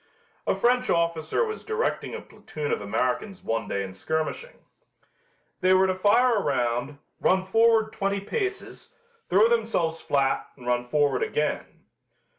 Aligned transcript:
A 0.47 0.55
French 0.55 0.89
officer 0.89 1.45
was 1.45 1.63
directing 1.63 2.15
a 2.15 2.21
platoon 2.21 2.71
of 2.71 2.81
Americans 2.81 3.43
one 3.43 3.67
day 3.67 3.83
in 3.83 3.93
skirmishing. 3.93 4.65
They 5.59 5.75
were 5.75 5.85
to 5.85 5.93
fire 5.93 6.37
a 6.37 6.41
round, 6.41 6.97
run 7.19 7.45
forward 7.45 7.93
twenty 7.93 8.19
paces, 8.19 8.95
throw 9.29 9.47
themselves 9.47 10.01
flat 10.01 10.47
and 10.57 10.65
run 10.65 10.87
forward 10.87 11.21
again. 11.21 11.83